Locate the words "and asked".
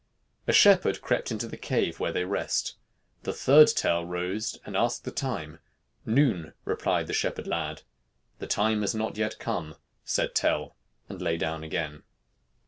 4.65-5.03